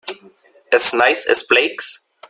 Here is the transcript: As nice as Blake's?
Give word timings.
As 0.73 0.95
nice 0.95 1.27
as 1.29 1.43
Blake's? 1.43 2.05